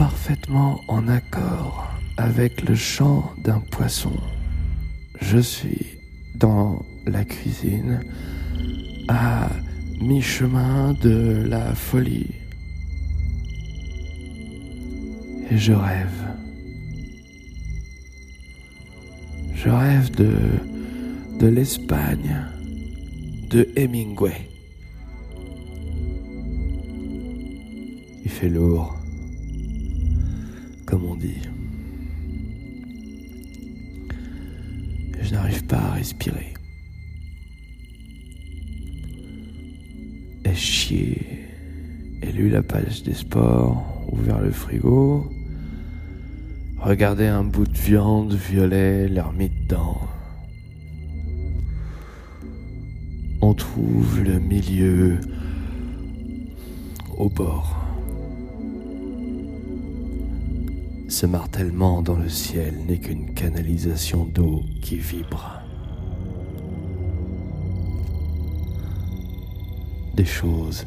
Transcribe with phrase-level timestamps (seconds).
[0.00, 1.86] parfaitement en accord
[2.16, 4.14] avec le chant d'un poisson.
[5.20, 5.98] Je suis
[6.36, 8.00] dans la cuisine
[9.08, 9.50] à
[10.00, 12.30] mi-chemin de la folie.
[15.50, 16.24] Et je rêve.
[19.52, 20.32] Je rêve de,
[21.38, 22.46] de l'Espagne,
[23.50, 24.48] de Hemingway.
[28.24, 28.99] Il fait lourd,
[30.90, 31.40] comme on dit.
[35.20, 36.54] Je n'arrive pas à respirer.
[40.44, 41.46] Et chier.
[42.22, 45.30] Et lu la page des sports, ouvert le frigo,
[46.78, 50.00] regardé un bout de viande violet, leur mis dedans.
[53.40, 55.20] On trouve le milieu
[57.16, 57.89] au bord.
[61.10, 65.60] Ce martèlement dans le ciel n'est qu'une canalisation d'eau qui vibre.
[70.14, 70.86] Des choses,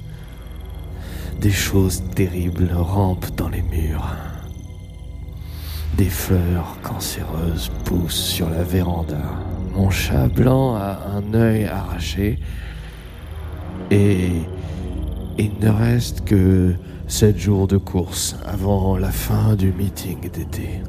[1.41, 4.15] des choses terribles rampent dans les murs.
[5.97, 9.21] Des fleurs cancéreuses poussent sur la véranda.
[9.75, 12.39] Mon chat blanc a un œil arraché
[13.91, 14.29] et
[15.37, 16.75] il ne reste que
[17.07, 20.81] sept jours de course avant la fin du meeting d'été.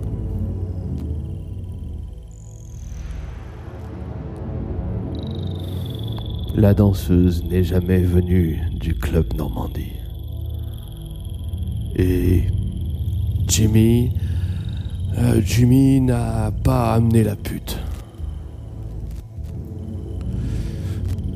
[6.55, 9.93] La danseuse n'est jamais venue du club Normandie.
[11.97, 12.45] Et
[13.49, 14.13] Jimmy,
[15.19, 17.79] euh, Jimmy n'a pas amené la pute.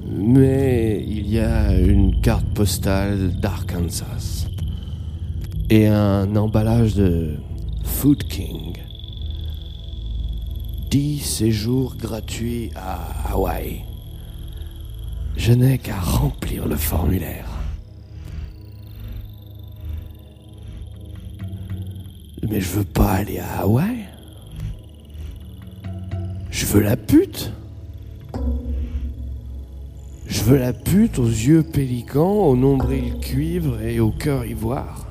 [0.06, 4.37] Mais il y a une carte postale d'Arkansas
[5.70, 7.36] et un emballage de
[7.84, 8.74] Food King.
[10.90, 13.84] 10 séjours gratuits à Hawaï.
[15.36, 17.46] Je n'ai qu'à remplir le formulaire.
[22.48, 24.06] Mais je veux pas aller à Hawaï.
[26.50, 27.52] Je veux la pute.
[30.26, 35.08] Je veux la pute aux yeux pélicans, au nombril cuivre et au cœur ivoire.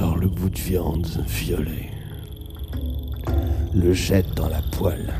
[0.00, 1.90] Le bout de viande violet,
[3.74, 5.14] le jette dans la poêle.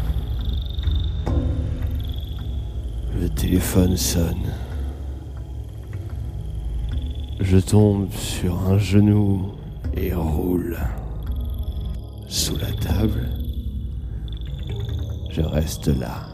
[3.19, 4.53] Le téléphone sonne.
[7.41, 9.53] Je tombe sur un genou
[9.95, 10.79] et roule.
[12.29, 13.29] Sous la table,
[15.31, 16.27] je reste là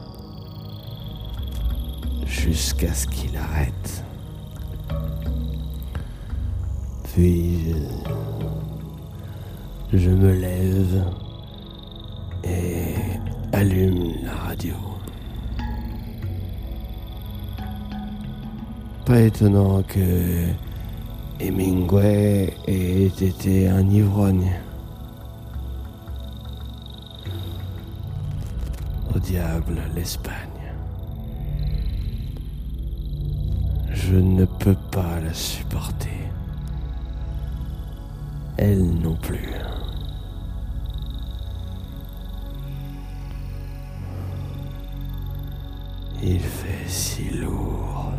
[2.27, 4.05] jusqu'à ce qu'il arrête.
[7.17, 7.75] Puis
[9.91, 11.03] je, me lève
[12.45, 12.95] et
[13.55, 14.75] allume la radio.
[19.07, 20.45] Pas étonnant que
[21.41, 24.53] Hemingway ait été un ivrogne.
[29.15, 30.35] Au diable, l'Espagne.
[33.91, 36.26] Je ne peux pas la supporter.
[38.59, 39.53] Elle non plus.
[46.23, 48.13] Il fait si lourd.